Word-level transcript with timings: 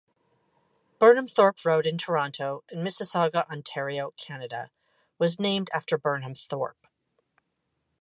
Burnhamthorpe 0.99 1.63
Road 1.63 1.85
in 1.85 1.95
Toronto 1.99 2.63
and 2.71 2.81
Mississauga, 2.83 3.47
Ontario, 3.51 4.15
Canada 4.17 4.71
was 5.19 5.39
named 5.39 5.69
after 5.75 5.95
Burnham 5.95 6.33
Thorpe. 6.33 6.87